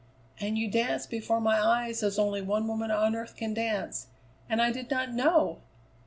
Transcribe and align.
"And 0.39 0.57
you 0.57 0.67
danced 0.67 1.11
before 1.11 1.39
my 1.39 1.61
eyes 1.63 2.01
as 2.01 2.17
only 2.17 2.41
one 2.41 2.67
woman 2.67 2.89
on 2.89 3.15
earth 3.15 3.35
can 3.35 3.53
dance 3.53 4.07
and 4.49 4.59
I 4.59 4.71
did 4.71 4.89
not 4.89 5.13
know! 5.13 5.59